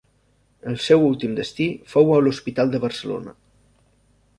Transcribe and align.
El 0.71 0.79
seu 0.85 1.03
últim 1.09 1.37
destí 1.41 1.69
fou 1.95 2.11
a 2.17 2.19
l'hospital 2.25 2.77
de 2.77 2.85
Barcelona. 2.87 3.41